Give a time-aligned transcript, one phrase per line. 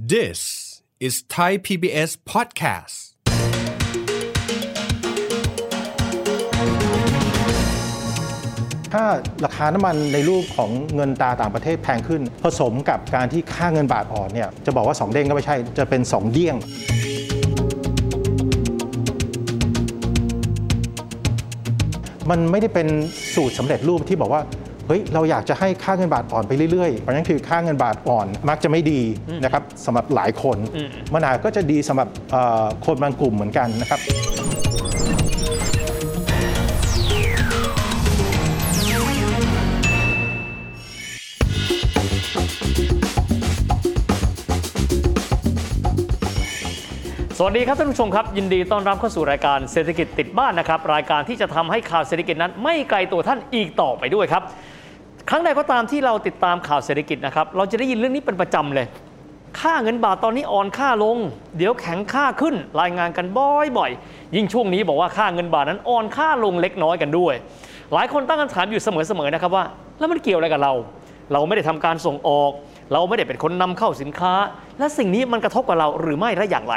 [0.00, 2.96] This is Thai PBS podcast.
[8.92, 9.04] ถ้า
[9.44, 16.56] ราคาน้ำมันในรูปของเงินตาต่างประเทศแพงขึ้น ผสมกับการที่ค่าเงินบาทอ่อนเนี่ยจะบอกว่า 2 เด้งก็ไม่ใช่ จะเป็น 2 เดี้ยง
[22.30, 22.88] มันไม่ได้เป็น
[23.34, 24.42] สูตรสำเร็จรูปที่บอกว่า
[24.90, 29.00] เฮ้ยเราอยากจะให้ค่าเงินบาทอ่อนไปเรื่อยๆเพราะฉะนั้นคือค่าเงินบาทอ่อนมักจะไม่ดี
[29.44, 30.56] นะครับสำหรับหลายคน
[31.14, 34.00] มันอาจก็จะดีสำหรับเอ่อคนบางกลุ่มเหมือนกันนะครับ
[47.40, 54.42] สวัสดีครับท่านผู้ชมครับ ยินดีต้อนรับเข้าสู่รายการเศรษฐกิจติดบ้านนะครับ รายการที่จะทำให้ข่าวเศรษฐกิจนั้นไม่ไกลตัวท่านอีกต่อไปด้วยครับ
[55.30, 58.86] ครั้งใดก็ตามที่เราติดตามข่าวเศรษฐกิจนะครับ เราจะได้ยินเรื่องนี้เป็นประจำเลย
[59.60, 61.16] ค่าเงินบาทตอนนี้อ่อนค่าลง
[61.56, 67.34] เดี๋ยวแข็งค่าขึ้น รายงานกันบ่อยๆ ยิ่งช่วงนี้บอกว่าค่าเงินบาทนั้นอ่อนค่าลงเล็กน้อยกันด้วย
[67.92, 69.64] หลายคนตั้งคำถามอยู่เสมอๆนะครับว่า
[69.98, 70.74] แล้วมันเกี่ยวอะไรกับเรา
[71.32, 72.50] เราไม่ได้ทำการส่งออก
[72.92, 74.34] เราไม่ได้เป็นคนนำเข้าสินค้า
[74.78, 76.74] และสิ่งนี้มันกระทบกับเราหรือไม่และอย่างไร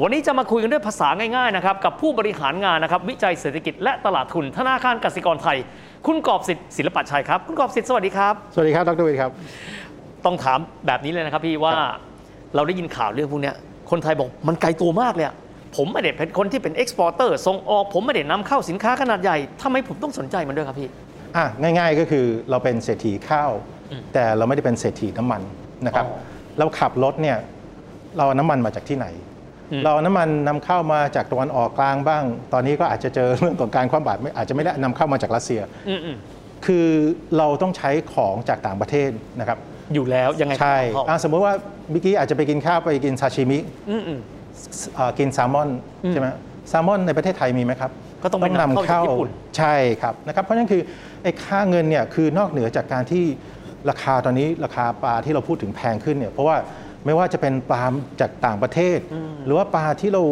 [0.00, 5.58] วันนี้จะมาคุยกันด้วยภาษาง่ายๆนะครับกับผู้บริหารงานนะครับวิจัยเศรษฐกิจและตลาดทุนธนาคารกสิกรไทย
[6.06, 9.30] คุณกอบสิทธิ์ศิลปชัยครับ คุณกอบสิทธิ์สวัสดีครับ สวัสดีครับ ดร.วิทย์ครับ
[10.24, 11.74] ต้องถามแบบนี้เลยนะครับพี่ว่า
[12.54, 13.54] เราได้ยินข่าวเรื่องพวกเนี้ย
[13.90, 15.34] คนไทยบอกมันไกลตัวมากเลยอะ
[15.76, 20.88] ผมไม่ได้เป็นคนที่เป็น exporter ส่งออก ผมไม่ได้นำเข้าสินค้าขนาดใหญ่ทำไมผมต้องสนใจมันด้วยครับพี่
[21.36, 23.50] อะง่าย ๆก็คือเราเป็นเศรษฐีข้าว
[24.14, 25.42] แต่เราไม่ได้เป็นเศรษฐีน้ำมัน
[25.86, 26.18] นะครับอ๋อ
[26.58, 27.36] เราขับรถเนี่ย
[28.16, 29.06] เราเอาน้ำมันมาจากที่ไหน
[29.84, 32.22] เราเอาน้ำมันนำเข้ามาจากตะวันออกกลางบ้าง
[32.52, 36.16] ตอนนี้ก็อาจจะเจอเรื่องของการคว่ำบาตรไม่อาจจะไม่ได้นำเข้ามาจากรัสเซียอืมอืม
[36.66, 36.86] คือ
[37.38, 39.58] เราต้องใช้ของจากต่างประเทศนะครับ
[39.94, 41.52] อยู่แล้วยังไงก็ใช่ต้องเข้าอะสมมติว่า
[41.90, 43.58] เมื่อกี้อาจจะไปกินข้าวไปกินซาชิมิ
[43.90, 44.20] อืมอืม
[44.94, 45.68] เอ่อกินแซลมอน
[46.10, 46.28] ใช่ไหม
[46.68, 47.90] แซลมอนในประเทศไทยมีไหมครับ
[48.22, 50.82] ก็ต้องไปนำเข้าจากญี่ปุ่นใช่ครับนะครับ เพราะฉะนั้นคือ
[51.22, 53.24] ไอ้ค่าเงินเนี่ยคือนอกเหนือจากการที่
[53.90, 56.56] ราคาตอนนี้ราคาปลาที่เราพูดถึงแพงขึ้นเนี่ยเพราะว่า
[57.06, 57.84] ไม่ว่าจะเป็นปลา
[58.20, 58.98] จากต่างประเทศ
[59.44, 60.22] หรือว่าปลาที่เรา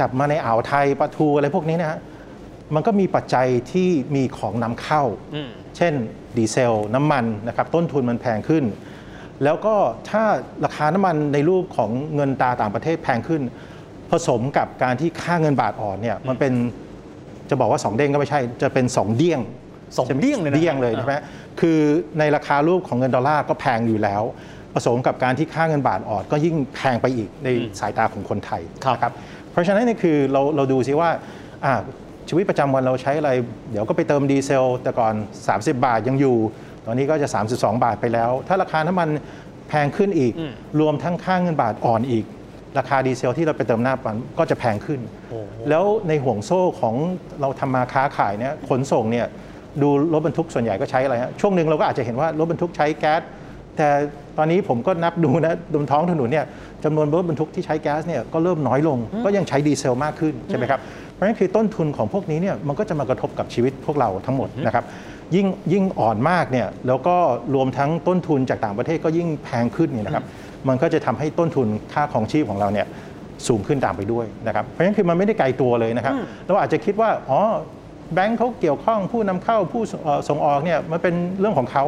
[0.00, 1.98] จับมาในอ่าวไทยปลาทูอะไรพวกนี้นะฮะ
[2.74, 5.02] มันก็มีปัจจัยที่มีของนำเข้า
[5.34, 5.94] อืมเช่น
[6.36, 8.64] ดีเซล น้ำมันนะครับต้นทุนมันแพงขึ้น
[9.44, 9.74] แล้วก็
[10.10, 10.22] ถ้า
[10.64, 13.42] ราคาน้ำมันในรูปของเงินตราต่างประเทศแพงขึ้น
[14.10, 16.52] ผสมกับการที่ค่าเงินบาทอ่อนเนี่ยมันเป็น
[17.50, 19.40] จะบอกว่า2เด้งก็ไม่ใช่ จะเป็น2เดี้ยง
[19.98, 21.16] สองเดี้ยงเลยนะเดี้ยงเลยใช่ไหม
[21.60, 21.78] คือ
[22.18, 24.22] ในราคารูปของเงินดอลลาร์ก็แพงอยู่แล้ว
[24.57, 27.48] ผ สมกับการที่ค่าเงินบาทอ่อนก็ยิ่งแพงไปอีกใน
[27.80, 29.12] สายตาของคนไทยครับนะครับ
[29.52, 31.10] เพราะฉะนั้นนี่คือเราเราดูซิว่า
[31.64, 31.74] อ่า
[32.28, 33.30] ชีวิตประจำวันเราใช้อะไร
[33.70, 35.14] เดี๋ยวก็ไปเติมดีเซล แต่ก่อน
[35.48, 36.36] 30 บาทยังอยู่
[36.86, 39.08] ตอนนี้ก็จะ 32 บาทไปแล้ว ถ้าราคาน้ำมัน
[39.68, 40.32] แพงขึ้นอีก
[40.80, 42.24] รวมทั้งค่าเงินบาทอ่อนอีก
[42.78, 45.00] ราคาดีเซลที่เราไปเติมหน้าปั๊มก็จะแพงขึ้น
[45.30, 46.94] โอ้โหแล้วในห่วงโซ่ของ
[47.40, 49.26] เราทำมาค้าขายเนี่ยขนส่งเนี่ย
[49.82, 53.22] ดูรถบรรทุกส่วนใหญ่ก็ใช้อะไรฮะช่วงหนึ่งเราก็อาจจะเห็นว่ารถบรรทุกใช้แก๊ส
[53.78, 53.90] แต่
[54.38, 56.46] ตอนนี้ผมก็นับดูนะบนท้องถนนเนี่ย
[56.84, 60.80] จำนวนรถบรรทุกที่ใช้แก๊สเนี่ยก็เริ่มน้อยลง ก็ยังใช้ดีเซลมากขึ้นใช่ไหมครับ
[61.12, 64.84] เพราะฉะนั้นคือต้นทุนของพวกนี้เนี่ยมันก็จะมากระทบกับชีวิตพวกเราทั้งหมดนะครับ
[65.34, 67.16] ยิ่งยิ่งอ่อนมากเนี่ยแล้วก็
[67.54, 70.24] รวมทั้งต้นทุนจากต่างประเทศก็ยิ่งแพงขึ้นเนี่ยนะครับ
[70.68, 72.86] มันก็จะทำให้ต้นทุนค่าของชีพของเราเนี่ย
[73.48, 76.14] สูงขึ้นตามไปด้วยนะครับเพราะฉะนั้นคือมันไม่ได้ไกลตัวเลยนะครับ
[76.46, 77.40] เราอาจจะคิดว่าอ๋อ
[78.14, 81.84] แบงค์เขาเกี่ยวข้องผู้นำเข้าผู้เอ่อส่งออกเนี่ยมันเป็นเรื่องของเขา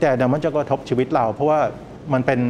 [0.00, 1.60] แต่เดี๋ยวมันจะกระทบชีวิตเรา เพราะว่า
[2.12, 2.40] มันเป็น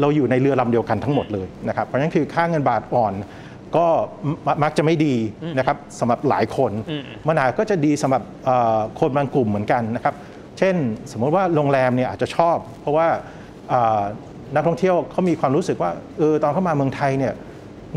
[0.00, 3.14] เราอยู่ในเรือลำเดียวกันทั้งหมดเลยนะครับเพราะฉะนั้นคือค่าเงินบาทอ่อน
[3.76, 3.86] ก็
[4.46, 5.14] มมักจะไม่ดี
[5.58, 6.72] นะครับสำหรับหลายคน
[7.28, 10.14] มันอาจก็จะดีสำหรับเอ่อคนบางกลุ่มเหมือนกันนะครับ
[10.58, 10.74] เช่น
[11.12, 13.06] สมมติว่าโรงแรมเนี่ยอาจจะชอบ เพราะว่า
[13.68, 14.02] เอ่อ
[14.54, 17.34] นักท่องเที่ยวเขามีความรู้สึกว่าเออตอนเข้ามาเมืองไทยเนี่ย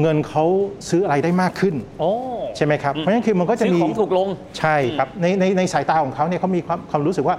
[0.02, 0.46] เงินเขา
[0.90, 2.12] ซื้ออะไรได้มากขึ้นโอ้
[2.58, 4.28] ใช่ไหมครับเพราะฉะนั้นคือมันก็จะซื้อมีของถูกลง
[4.60, 7.36] ใช่ครับในในในสายตาของเขาเนี่ยเขามีความความรู้สึกว่า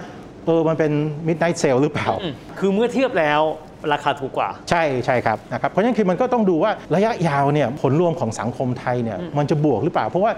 [0.46, 0.92] เออมันเป็น
[1.26, 3.42] midnight sale หรือเปล่าอืมคือเมื่อเทียบแล้ว
[3.92, 10.32] ราคาถูกกว่า ใช่ใช่ครับนะครับเพราะฉะนั้นคือมันก็ต้องดูว่าระยะยาวเนี่ยผลรวมของสังคมไทยเนี่ยมันจะบวกหรือเปล่า เพราะว่า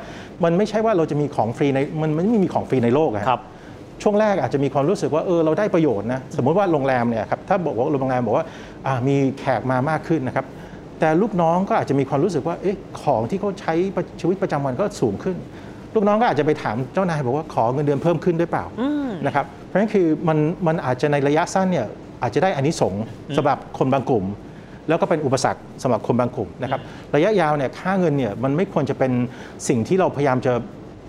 [0.44, 3.42] มันไม่ใช่ว่าเราจะมีของฟรีในมันมันไม่มีของฟรีในโลกอะครับ
[4.02, 8.44] ช่วงแรกอาจจะมีความรู้สึกว่าเออเราได้ประโยชน์นะสมมุติว่าโรงแรมเนี่ยครับถ้าบอกว่าโรงแรมบอกว่า
[8.86, 10.46] อ่ามีแขกมามากขึ้นนะครับ
[11.00, 15.36] แต่ลูกน้องก็อาจจะมีความรู้สึกว่าเอ๊ะของที่เขาใช้ประชีวิตประจำวันก็สูงขึ้น
[15.94, 18.66] ลูกน้องก็อาจจะไปถามเจ้านายบอกว่าขอเงินเดือนเพิ่มขึ้นด้วยเปล่า
[19.26, 21.86] นะครับเพราะฉะนั้นคือมันมันอาจจะในระยะสั้นเนี่ย
[22.22, 23.02] อาจจะได้อานิสงส์
[23.36, 24.24] สำหรับคนบางกลุ่ม
[24.88, 26.80] แล้วก็เป็นอุปสรรคสำหรับคนบางกลุ่มนะครับ
[27.14, 29.12] ระยะยาวเนี่ยค่าเงินเนี่ยมันไม่ควรจะเป็น
[29.68, 30.52] สิ่งที่เราพยายามจะ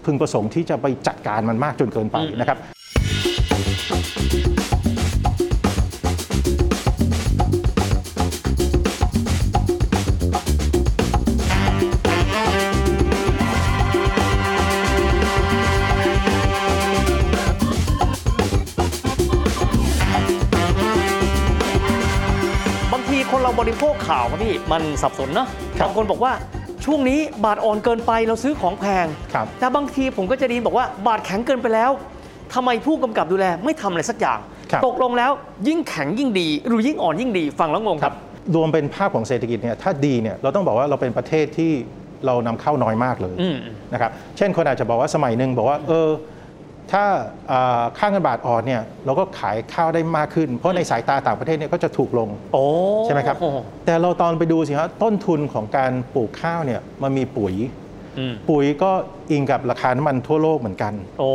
[0.06, 2.58] พึงประสงค์ที่จะไปจัดการมันมากจนเกินไปนะครับ
[23.64, 25.48] บริโภคข่าวครับพี่มันสับสนเนาะ
[25.80, 26.34] ครับบางคนบอกว่า
[26.86, 31.92] ช่วงนี้บาทอ่อนเกินไปเราซื้อของแพงครับแต่บางทีผมก็จะไดีบอกว่าบาทแข็งเกินไปแล้ว
[32.54, 34.40] ทำไมผู้กำกับดูแลไม่ทำอะไรสักอย่าง
[34.72, 35.32] ครับตกลงแล้ว
[35.68, 38.16] ยิ่งแข็งยิ่งดี หรือยิ่งอ่อนยิ่งดีฟังแล้วงงครับ
[38.56, 41.72] รวมเป็นภาพของเศรษฐกิจเนี่ยถ้าดีเนี่ยเราต้องบอกว่าเราเป็นประเทศที่
[42.26, 43.58] เรานำเข้าน้อยมากเลยอืม
[43.94, 46.08] นะครับ เช่นคนอาจจะบอกว่าสมัยหนึ่งบอกว่าเออ
[46.92, 47.04] ถ้า
[47.52, 52.64] อ่าค่าเงินบาทอ่อนเนี่ยเราก็ขายข้าวได้มากขึ้น เพราะในสายตาต่างประเทศเนี่ยก็จะถูกลงโอ้
[53.06, 53.38] ใช่ไหมครับ
[53.86, 57.54] แต่เราตอนไปดูสิครับต้นทุนของการปลูกข้าวเนี่ยมันมีปุ๋ย
[58.20, 58.92] อืมปุ๋ยก็
[59.32, 61.30] อิงกับราคาน้ำมันทั่วโลกเหมือนกันโอ้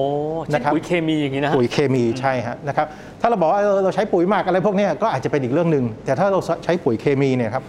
[0.44, 2.86] เช่นนะครับปุ๋ยเคมีอย่างนี้นะฮะปุ๋ยเคมีใช่ฮะนะครับ
[3.20, 7.64] ถ้าเราบอกว่าเออเราใช้ปุ๋ยหมักอะไรพวกเนี้ยก็อาจจะเป็นอีกเรื่องหนึ่งแต่ถ้าเราใช้ปุ๋ยเคมีเนี่ยครับ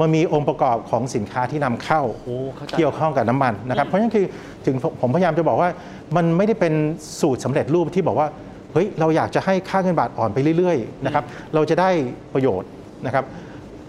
[0.00, 4.26] มันมีองค์ประกอบของสินค้าที่นำเข้าโอ้เข้าใจเกี่ยวข้องกับน้ำมันนะครับ เพราะฉะนั้นคือ
[4.66, 5.70] ถึงผมพยายามจะบอกว่า
[6.16, 6.74] มันไม่ได้เป็น
[7.20, 8.28] สูตรสำเร็จรูปที่บอกว่า
[8.72, 11.24] เฮ้ยเราอยากจะให้ค่าเงินบาทอ่อนไปเรื่อยๆนะครับ
[11.54, 11.90] เราจะได้
[12.34, 12.68] ประโยชน์
[13.06, 13.24] นะครับ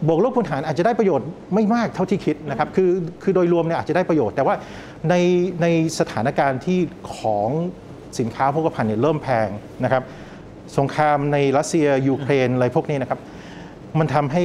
[0.07, 2.89] บวกลบคูณหารอาจจะได้ประโยชน์ไม่มากเท่าที่คิดนะครับคือ
[3.23, 4.55] คือโดยรวมเนี่ยอาจจะได้ประโยชน์ แต่ว่า
[5.09, 5.15] ใน
[5.61, 5.65] ใน
[5.99, 6.79] สถานการณ์ที่
[7.17, 7.49] ของ
[8.19, 9.47] สินค้าโภคภัณฑ์เนี่ยเริ่มแพง
[9.83, 10.03] นะครับ
[10.77, 13.19] สงครามในรัสเซียยูเครนอะไรพวกนี้นะครับ
[13.99, 14.41] มันทำให้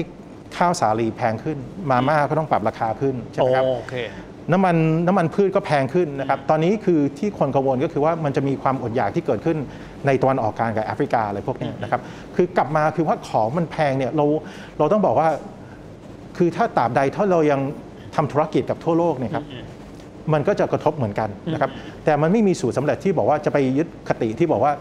[0.56, 1.58] ข้าวสาลีแพงขึ้น
[1.91, 3.94] มาม่าก็ต้องปรับราคาขึ้นใช่ไหมครับโอเค
[4.52, 4.76] น้ำมัน
[5.06, 9.56] น้ำมันพืชก็แพงขึ้นนะครับตอนนี้คือที่คนกังวลก็คือว่ามันจะมีความอดอยากที่เกิดขึ้น
[10.06, 12.00] ในตะวันออกกลางกับแอฟริกาอะไรพวกนี้นะครับ
[12.37, 14.26] คือกลับมาคือว่าของมันแพงเนี่ยเรา
[14.79, 15.29] เราต้องบอกว่า
[16.37, 17.61] คือถ้าตราบใดถ้าเรายัง
[18.17, 19.44] ทำธุรกิจกับทั่วโลกเนี่ยครับ
[20.32, 21.70] มันก็จะกระทบเหมือนกันนะครับ
[22.05, 24.73] แต่มันไม่มีสูตรสำเร็จที่บอกว่าจะไปยึดคติที่บอกว่า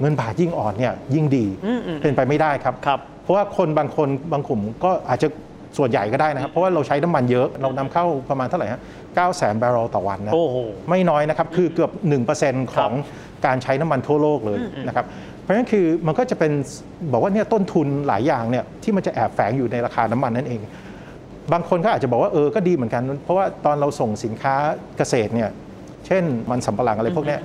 [0.00, 5.28] เงินบาทยิ่งอ่อนเนี่ยยิ่งดีอืมอืมเป็นไปไม่ได้ครับครับ เพราะว่าคนบางคนบางกลุ่มก็อาจจะ
[5.78, 10.56] ส่วนใหญ่ก็ได้นะครับ เพราะว่าเราใช้น้ำมันเยอะเรานำเข้าประมาณเท่าไหร่ฮะ9แสนบาร์เรลต่อวันนะโอ้โห
[10.90, 11.90] ไม่น้อยนะครับคือเกือบ
[12.32, 12.92] 1%ของ
[13.46, 14.58] การใช้น้ำมันทั่วโลกเลย
[14.88, 15.06] นะครับ
[15.42, 16.52] เพราะฉะนั้นคือมันก็จะเป็น
[17.12, 20.60] บอกว่าเนี่ยต้นทุนหลายอย่างเนี่ยที่มันจะแอบแฝงอยู่ในราคาน้ำมันนั่นเอง
[21.52, 24.54] บางคนก็อาจจะบอกว่าเออก็ดีเหมือนกัน เพราะว่าตอนเราส่งสินค้า
[24.98, 25.50] เกษตรเนี่ย
[26.06, 27.40] เช่นมันสำปะหลังอะไรพวกเนี้ย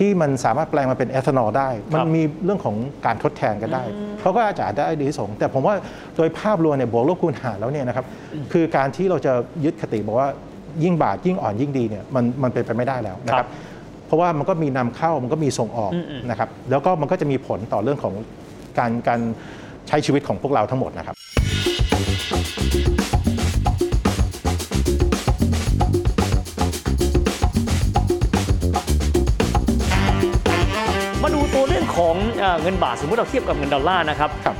[0.00, 2.76] ที่มันสามารถแปลงมาเป็นเอทานอลได้ มันมีเรื่องของ
[3.06, 3.82] การทดแทนกันได้
[4.20, 5.74] เขาก็อาจจะได้ดีที่สงแต่ผมว่า
[6.16, 8.06] โดยภาพรวมเนี่ยบวกลบคูณหารแล้วเนี่ยนะครับ
[8.52, 9.32] คือการที่เราจะ
[9.64, 10.28] ยึดคติบอกว่า
[10.84, 13.50] ยิ่งบาทยิ่งอ่อนยิ่งดีเนี่ยมันมันเป็นไปไม่ได้แล้วนะคครัรับบ
[14.06, 18.14] เพราะว่ามันก็มีนำเข้ามันก็มีส่งออกอืมๆนะครับแล้วก็มันก็จะมีผลต่อเรื่องของ
[18.78, 19.20] การการ
[19.88, 21.16] ใช้ชีวิตของพวกเราทั้งหมดนะครับ
[32.00, 34.56] ของเอ่อเงินบาทสมมติเราเทียบกับเงินดอลลาร์นะครับครับ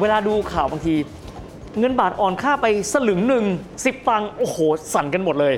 [0.00, 0.94] เวลาดูข่าวบางที
[1.80, 3.44] เงินบาทอ่อนค่าไปสลึงหนึ่ง
[3.84, 4.56] สิบตังค์โอ้โห
[4.94, 5.54] สั่นกันหมดเลย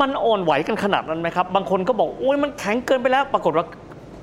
[0.00, 3.66] มันอ่อนไหวกันขนาดนั้นไหมครับ บางคนก็บอกโอ้ยมันแข็งเกินไปแล้ว ปรากฏว่า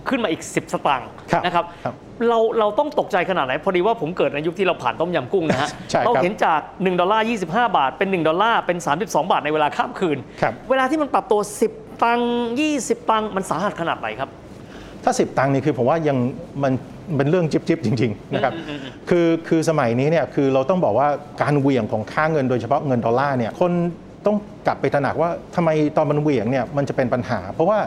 [0.10, 1.96] ขึ้นมาอีก 10 สตางค์ครับนะครับครับ
[2.30, 11.42] เราเราต้องตกใจขนาดไหน พอดีว่าผมเกิดในยุคที่เราผ่านต้มยำกุ้งนะฮะใช่ครับเราเห็นจาก 1 ดอลลาร์ 25 บาท เป็น 1 ดอลลาร์ เป็น 32 บาทในเวลาข้ามคืนครับเวลาที่มันปรับตัว
[11.72, 12.34] 10 ตังค์
[12.74, 14.30] 20 ตังค์มันสาหัสขนาดไหนครับ
[15.10, 16.18] ถ้า 10 ตังค์นี่คือผมว่ายัง
[16.64, 16.74] มัน
[17.18, 18.54] เป็นเรื่องจิบจิบๆจริงๆนะครับ
[19.10, 21.08] คือคือสมัยนี้เนี่ยคือเราต้องบอกว่า
[21.42, 23.72] การเหวี่ยงของค่าเงินโดยเฉพาะเงินดอลลาร์เนี่ยคน
[24.26, 24.36] ต้อง
[24.68, 27.80] กลับไปตระหนักว่าทำไมตอนมันเหวี่ยงเนี่ยมันจะเป็นปัญหา เพราะว่า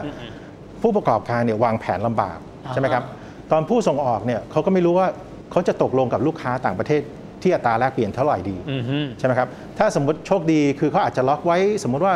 [0.81, 3.03] ผู้ประกอบการเนี่ยวางแผนลำบากอ่าใช่ไหมครับ
[3.51, 5.07] ตอนผู้ส่งออกเนี่ยเขาก็ไม่รู้ว่า
[5.51, 7.01] เขาจะตกลงกับลูกค้าต่างประเทศ
[7.41, 9.47] ที่อัตราแลกเปลี่ยนเท่าไหร่ดีอือฮึใช่ไหมครับ
[9.77, 12.15] ถ้าสมมติโชคดีคือเขาอาจจะล็อกไว้สมมติว่า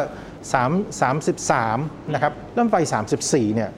[0.66, 1.02] 3
[1.62, 2.78] 33นะครับเริ่มไป
[3.18, 3.70] 34เนี่ย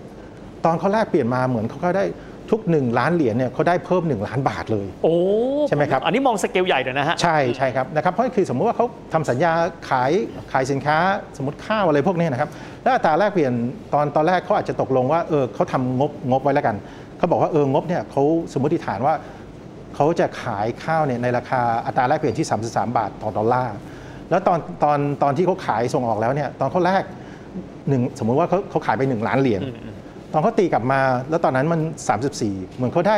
[0.66, 2.06] ตอนเขาแลกเปลี่ยนมาเหมือนเขาก็ได้
[2.52, 5.16] ทุก 1 ล้านเหรียญเนี่ยเขาได้เพิ่ม 1 ล้านบาทเลย โอ้
[5.68, 9.52] ใช่ไหมครับ อันนี้มองสเกลใหญ่เลยนะฮะ ใช่ใช่ครับนะครับเพราะคือสมมุติว่าเขาทำสัญญา
[9.90, 10.12] ขาย
[10.52, 10.98] ขายสินค้า
[11.38, 12.50] สมมติข้าวอะไรพวกเนี้ยนะครับ
[12.84, 13.54] แล้วอัตราแลกเปลี่ยน
[13.94, 16.76] ตอนตอนแรกเขาอาจจะตกลงว่าเออเขาทำงบงบไว้แล้วกัน
[17.18, 18.24] เขาบอกว่าเอองบเนี่ยเขา
[18.54, 19.14] สมมติฐานว่า
[19.96, 23.76] เขาจะขายข้าวเนี่ยในราคาอัตราแลกเปลี่ยนที่ 33 บาทต่อดอลลาร์
[24.30, 27.04] แล้วตอนตอนตอนที่เขาขายส่งออกแล้วเนี่ยตอนเขาแลก
[27.90, 29.62] หนึ่งสมมุติว่าเขาเขาขายไป 1 ล้านเหรียญ
[30.34, 31.80] ตอนเขาตีกลับมา แล้วตอนนั้นมัน
[32.30, 33.18] 34 เหมือนเขาได้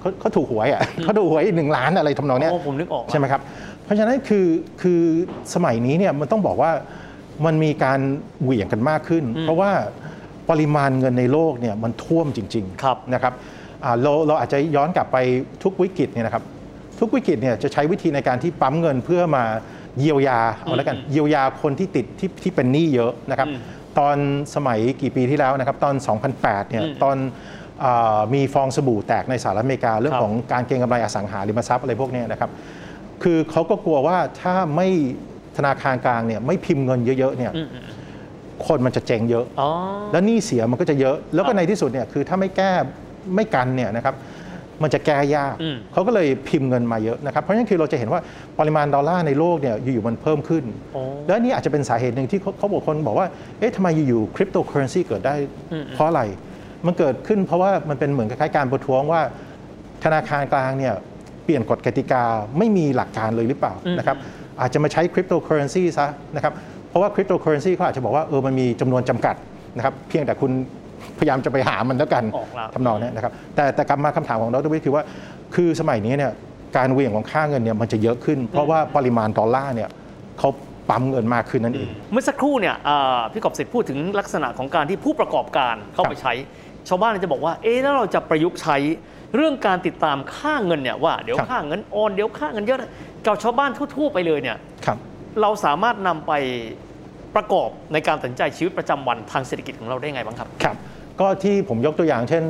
[0.00, 3.40] เขาเขาถูกหวยอะเขาถูกหวยหนึ่งล้านอะไรทำนองเนี้ยโอ้ผมนึกออกใช่ไหมครับ
[3.84, 4.46] เพราะฉะนั้นคือ
[4.82, 5.00] คือ
[5.54, 6.70] สมัยนี้เนี่ยมันต้องบอกว่า
[7.46, 8.00] มันมีการ
[8.42, 9.70] เหวี่ยงกันมากขึ้น เพราะว่า
[10.50, 13.32] ปริมาณเงินในโลกเนี่ยมันท่วมจริงครับๆนะครับ
[13.84, 15.16] อ่าเราเราอาจจะย้อนกลับไป
[15.62, 16.44] ทุกวิกฤตเนี่ยนะครับ
[17.00, 19.44] ทุกวิกฤตเนี่ยจะใช้วิธีในการที่ปั๊มเงินเพื่อมา
[20.00, 23.48] เยียวยาเอาแล้วกันเยียวยาคนที่ติดที่ที่เป็นหนี้เยอะนะครับ
[23.98, 24.16] ตอน
[24.54, 25.94] สมัยกี่ปีที่แล้วนะครับตอน
[26.32, 27.16] 2008 เนี่ยตอน
[27.84, 32.50] อามีฟองสบู่แตกในสหรัฐอเมริกา เรื่องครับของการเก็งกำไรอสังหาริมทรัพย์อะไรพวกเนี้ยนะครับ
[33.22, 34.88] คือเขาก็กลัวว่าถ้าไม่
[35.56, 37.52] ธนาคารกลางเนี่ยไม่พิมพ์เงินเยอะๆเนี่ย
[38.66, 39.68] คนมันจะเจ๊งเยอะอ๋อ
[40.12, 42.70] แล้วหนี้เสียมันก็จะเยอะ แล้วคก็รับในที่สุดเนี่ยคือถ้าไม่แก้
[43.34, 44.14] ไม่กันเนี่ยนะครับ
[44.82, 48.20] มันจะแก้ยากอืมเขาก็เลยพิมพ์เงินมาเยอะนะครับเพราะฉะนั้นคือเราจะเห็นว่า
[48.58, 53.26] ปริมาณดอลลาร์ในโลกเนี่ยอยู่ๆมันเพิ่มขึ้นโอ้แล้วนี่อาจจะเป็นสาเหตุหนึ่งที่เขาเขาบอกคนบอกว่า
[53.58, 55.34] เอ๊ะทำไมอยู่ๆคริปโตเคอเรนซีเกิดได้
[55.72, 56.22] อืมเพราะอะไร
[56.86, 59.20] มันเกิดขึ้นเพราะว่ามันเป็นเหมือนคล้ายๆการประท้วงว่า
[60.04, 60.94] ธนาคารกลางเนี่ย
[61.44, 62.24] เปลี่ยนกฎกติกา
[62.58, 64.16] ไม่มีหลักการเลยหรือเปล่านะครับ
[64.60, 66.52] อาจจะมาใช้คริปโตเคอเรนซีซะนะครับ
[66.88, 69.34] เพราะว่าคริปโตเคอเรนซีเขาอาจจะบอกว่าเออมันมีจำนวนจำกัด
[69.76, 70.52] นะครับเพียงแต่คุณ
[71.18, 75.02] พยายามจะไปหามันแล้วกันออกแล้วทำนองเนี้ยนะครับแต่แต่กลับมาคำถามของดรวิทย์คือว่า
[75.54, 76.32] คือสมัยนี้เนี่ย
[76.76, 79.90] การเหวี่ยงของค่าเงินเนี่ยมันจะเยอะขึ้น เพราะว่าปริมาณดอลลาร์เนี่ย
[80.38, 80.48] เขา
[80.88, 86.32] ปั๊มเงินมากขึ้นนั่นเองเมื่อสักครู่เนี่ยอ่าพี่กอบสิทธิ์พูดถึงลักษณะของการที่ผู้ประกอบการเข้าไปใช้
[86.88, 88.76] ชาวบ้านจะบอกว่าเอ๊ะแล้วเราจะประยุกต์ใช้
[89.36, 92.78] เรื่องการติดตามค่าเงินเนี่ยว่าเดี๋ยวครับค่าเงินโอนเดี๋ยวค่าเงินเยอะ
[93.26, 94.98] กับชาวบ้านทั่วๆไปเลยเนี่ยครับ
[95.40, 96.32] เราสามารถนำไป
[97.36, 100.76] ประกอบในการตัดสินใจชีวิตประจำวันทางเศรษฐกิจของเราได้ไงบ้างครับครับ
[101.20, 102.42] ก็ที่ผมยกตัวอย่างเช่น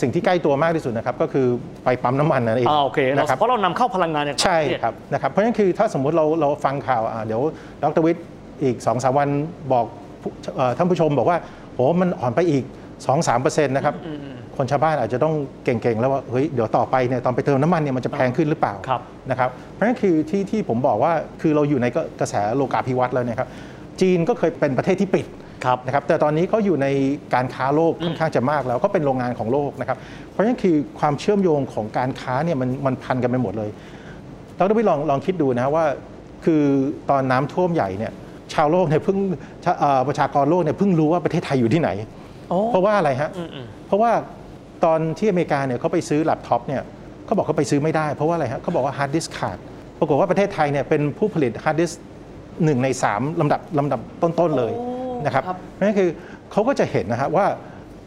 [0.00, 1.46] สิ่งที่ใกล้ตัวมากที่สุดนะครับก็คือ
[1.84, 7.42] ไปปั๊มน้ำมันนั่นเองอ่าโอเคเรานะครับเพราะเรานำเข้าพลังงานจากต่างใช่ประเทศ ครับนะครับเพราะฉะนั้นคือถ้าสมมุติเราเราฟังข่าวอ่าเดี๋ยว
[7.82, 8.24] ดรวิทย์
[8.62, 9.28] อีก2อสวัน
[9.72, 9.84] บอก
[10.22, 11.38] ผู้เอ่อท่านผู้ชมบอกว่า
[11.74, 12.64] โหมันอ่อนไปอีก
[13.16, 13.94] 2-3%นะครับ
[14.56, 23.48] คนชาวบ้านอาจจะต้องเก่งๆ แล้วว่าเฮ้ยเดี๋ยวต่อไปเนี่ยตอนไปเติมน้ำมันเนี่ยมันจะแพงขึ้นหรือเปล่าครับ นะครับเพราะฉะนั้นคือที่ที่ผมบอกว่าคือเราอยู่ในกกระแสโลกาภิวัตน์แล้วเนะครับ
[24.00, 25.26] จีนก็เคยเป็นประเทศที่ปิด
[25.64, 26.86] ครับนะครับแต่ตอนนี้เขาอยู่ใน
[27.34, 29.98] การค้าโลกค่อนข้างจะมากแล้วเขาเป็นโรงงานของโลกนะครับ
[30.30, 33.70] เพราะฉะนั้นคือความเชื่อมโยงของการค้าเนี่ยมันมันพันกันไปหมดเลย
[34.56, 35.84] เราต้องไปลองลองคิดดูนะว่า
[36.44, 36.62] คือ
[37.10, 38.12] ตอนน้ำท่วมใหญ่เนี่ย
[38.54, 39.18] ชาวโลกเนี่ยเพิ่ง
[39.64, 41.90] ชาเอ่อประชากรโลกเนี่ยเพิ่งรู้ว่าประเทศไทยอยู่ที่ไหน
[42.50, 44.10] โอ้เพราะว่าอะไรฮะอืมอืมเพราะว่า
[44.84, 46.82] ตอนที่อเมริกาเนี่ยเขาไปซื้อแล็ปท็อปเนี่ย
[47.24, 49.58] เขาบอกเขาไปซื้อไม่ได้เพราะว่าอะไรฮะเขาบอกว่าฮาร์ดดิสก์ขาด
[49.98, 51.90] ปรากฏว่าประเทศไทยเนี่ยเป็นผู้ผลิตฮาร์ดดิสก์
[52.64, 54.85] หนึ่งในสามลำดับลำดับต้นๆเลยโอ้
[55.26, 56.08] นะครับครับเพราะฉะนั้นคือ
[56.52, 57.46] เขาก็จะเห็นนะฮะว่า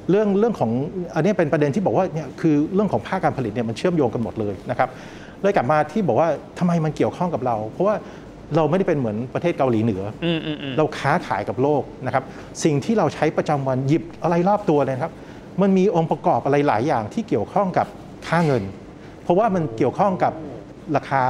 [0.10, 0.72] เรื่องเรื่องของ
[1.16, 4.90] อันนี้เป็นประเด็นที่บอกว่าเนี่ยคือเรื่องของภาคการผลิตเนี่ยมันเชื่อมโยงกันหมดเลยนะครับ
[5.42, 7.96] เลยกลับมาที่บอกว่าทำไมมันเกี่ยวข้องกับเรา เพราะว่า
[8.56, 12.24] เราไม่ได้เป็นเหมือนประเทศเกาหลีเหนืออืมอืมอืมเราค้าขายกับโลกนะครับ
[12.64, 15.14] สิ่งที่เราใช้ประจำวันหยิบอะไรรอบตัวเลยนะครับ
[15.62, 17.88] มันมีองค์ประกอบอะไรหลายอย่างที่เกี่ยวข้องกับ
[18.28, 18.64] ค่าเงิน
[19.24, 20.34] เพราะว่ามันเกี่ยวข้องกับ
[20.96, 21.22] ราคา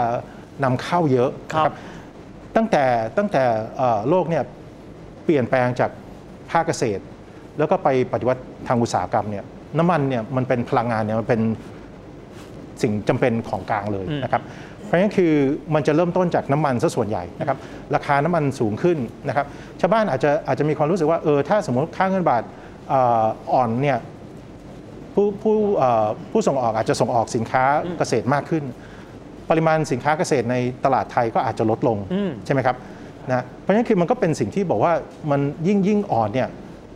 [0.64, 1.76] นำเข้าเยอะครับนะ
[2.56, 2.84] ตั้งแต่
[3.18, 3.44] ตั้งแต่
[3.78, 5.92] เอ่อโลกเนี่ยเปลี่ยนแปลงจาก
[6.52, 7.04] ภาคเกษตร
[7.58, 9.46] แล้วก็ไปปฏิวัติทางอุตสาหกรรมเนี่ย
[9.78, 11.42] น้ำมันเนี่ยมันเป็นพลังงานเนี่ยมันเป็น
[12.82, 14.42] สิ่งจำเป็นของกลางเลยอืมนะครับ
[14.86, 15.34] เพราะฉะนั้นคือ
[15.76, 17.58] มันจะเริ่มต้นจากน้ำมันซะส่วนใหญ่นะครับ
[17.96, 19.46] ราคาน้ำมันสูงขึ้นนะครับ
[19.82, 22.44] ชาวบ้านอาจจะอาจจะมีความรู้สึกว่าเออถ้าสมมติค่าเงินบาท
[22.90, 23.98] เอ่ออ่อนเนี่ย
[25.14, 27.64] ผู้ผู้เอ่อผู้ส่งออกอาจจะส่งออกสินค้า
[28.00, 28.64] เกษตรมากขึ้น
[29.50, 30.56] ปริมาณสินค้าเกษตรใน
[30.86, 32.78] ตลาดไทยก็อาจจะลดลงอืมใช่ไหมครับ
[33.34, 34.94] นะเพราะฉะนั้นคือมันก็เป็นสิ่งที่บอกว่า
[35.32, 36.50] มันยิ่งยิ่งอ่อนเนี่ย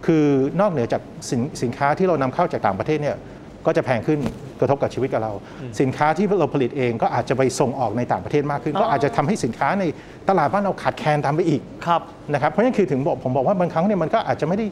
[0.06, 0.26] คือ
[0.62, 3.18] นอกเหนือจากสินสินค้าที่เรานำเข้าจากต่างประเทศเนี่ย
[3.66, 4.20] ก็จะแพงขึ้น
[4.60, 5.34] กระทบกับชีวิตกับเรา
[5.82, 9.84] สินค้าที่เราผลิตเองก็อาจจะไปส่งออกในต่างประเทศมากขึ้นอ๋อก็อาจจะทำให้สินค้าใน
[10.30, 12.02] ตลาดบ้านเราขาดแคลนตามไปอีกครับ
[12.34, 14.66] นะครับเพราะฉะนั้นคือถึงบอกผมบอกว่าบางครั้งเนี่ยมันก็อาจจะไม่ได้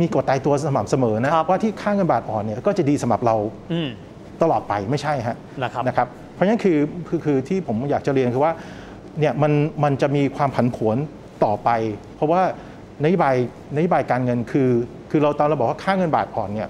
[0.00, 3.36] มีกฎตายตัวสม่ำเสมอนะครับว่าที่ค่าเงินบาทอ่อนเนี่ยก็จะดีสำหรับเรา
[3.72, 3.88] อืม
[4.42, 6.78] ตลอดไปไม่ใช่ฮะนะครับนะครับเพราะฉะนั้นคือ
[7.08, 8.52] คือคือที่ผมอยากจะเรียนคือว่า
[9.20, 9.52] เนี่ยมัน
[9.84, 10.96] มันจะมีความผันผวน
[11.44, 11.70] ต่อไป
[12.16, 12.42] เพราะว่า
[13.04, 13.34] นโยบาย
[13.76, 14.70] นโยบายการเงินคือ
[15.10, 16.68] คือเราตอนเราบอกว่าค่าเงินบาทอ่อนเนี่ย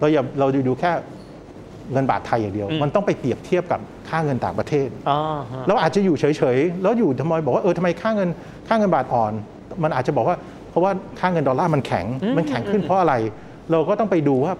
[0.00, 0.92] เราอย่าเราดูดูแค่
[1.92, 5.18] เงินบาทไทยอย่างเดียวอืมมันต้องไปเปรียบเทียบกับค่าเงินต่างประเทศอ่า
[5.52, 6.24] ฮะเราอาจจะอยู่เฉ
[6.56, 8.28] ยๆแล้วอยู่ทำไมบอกว่าเออทำไมค่าเงิน
[8.68, 9.32] ค่าเงินบาทอ่อน
[9.82, 10.36] มันอาจจะบอกว่า
[10.70, 13.14] เพราะว่าค่าเงินดอลลาร์มันแข็งอืมมันแข็งขึ้นเพราะอะไร
[13.70, 14.52] เราก็ต้องไปดูว่า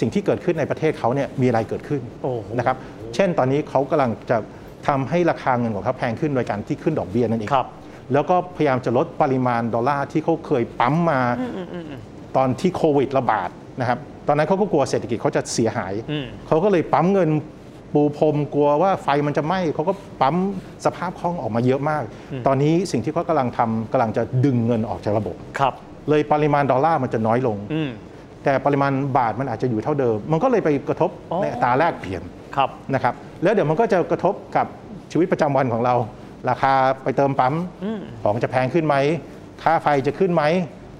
[0.00, 2.76] สิ่งที่เกิดขึ้นในประเทศเขาเนี่ยมีอะไรเกิดขึ้นโอ้โหนะครับ
[3.14, 4.36] เช่นตอนนี้เขากำลังจะ
[4.88, 7.68] ทำให้ราคาเงินของเขาแพงขึ้นโดยการที่ขึ้นดอกเบี้ยนั่นเองครับ
[8.12, 11.20] แล้วก็พยายามจะลดปริมาณดอลลาร์ที่เขาเคยปั๊มมา
[12.36, 13.48] ตอนที่โควิดระบาด
[13.80, 13.98] นะครับ
[14.28, 17.30] ตอนนั้นเขาก็กลัวเศรษฐกิจเขาจะเสียหายอืมเขาก็เลยปั๊มเงิน
[17.94, 20.36] ปูพรมกลัวว่าไฟมันจะไหม้เขาก็ปั๊ม
[20.84, 22.02] สภาพคล่องออกมาเยอะมาก
[22.46, 25.74] ตอนนี้สิ่งที่เขากำลังทำกำลังจะดึงเงินออกจากระบบครับ
[26.08, 27.90] เลยปริมาณดอลลาร์มันจะน้อยลงอืม
[28.44, 32.22] แต่ปริมาณบาทมันอาจจะอยู่เท่าเดิม มันก็เลยไปกระทบอ๋อในอัตราแลกเปลี่ยน
[32.56, 34.66] ครับนะครับแล้วเดี๋ยวมันก็จะกระทบกับ
[35.12, 35.94] ชีวิตประจำวันของเรา
[36.48, 36.72] ราคา
[37.02, 38.96] ไปเติมปั๊มอืมของจะแพงขึ้นไหม
[39.62, 40.42] ค่าไฟจะขึ้นไหม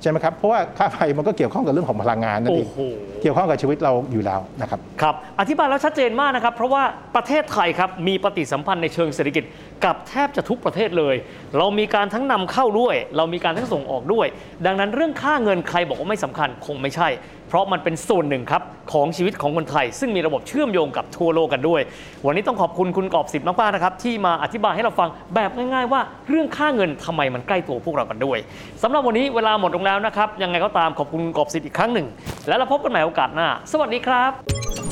[0.03, 2.79] ใช่ไหมครับเพราะว่าค่าไฟมันก็เกี่ยวข้องกับเรื่องของพลังงานนั่นเอโอ้งโห
[3.23, 6.83] เกี่ยวข้องกับชีวิตเราอยู่แล้วนะครับครับอธิบายแล้วชัดเจนมากนะครับเพราะว่า
[7.17, 9.45] ประเทศไทยครับมีปฏิสัมพันธ์ในเชิงเศรษฐกิจ
[9.85, 11.15] กับแทบจะทุกประเทศเลย
[11.59, 14.27] เรามีการทั้งนำเข้าด้วย เรามีการทั้งส่งออกด้วย
[14.67, 17.09] ดังนั้นเรื่องค่าเงินใครบอกว่าไม่สำคัญคงไม่ใช่
[17.53, 21.81] เพราะมันเป็นส่วนหนึ่งครับของชีวิตของคนไทย ซึ่งมีระบบเชื่อมโยงกับทั่วโลกกันด้วย
[22.27, 28.39] วันนี้ต้องขอบคุณคุณกอบสิบมากๆนะครับที่มาอธิบายให้เราฟังแบบง่าย ๆ ว่าเรื่องค่าเงินทำไมมันใกล้ตัวพวกเรากันด้วย
[28.83, 32.07] สำหรับวันนี้เวลาหมดลงแล้วนะครับยังไงก็ตามขอบคุณคุณกอบสิบอีกครั้งหนึ่ง
[32.49, 34.92] แล้วเราพบกันใหม่โอกาสหน้า สวัสดีครับ